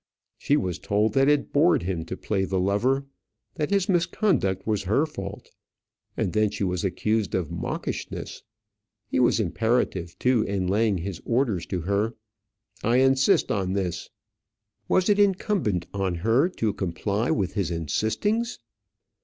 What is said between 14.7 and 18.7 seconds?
Was it incumbent on her to comply with his insistings?